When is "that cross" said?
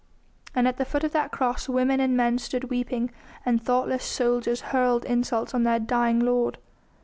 1.11-1.69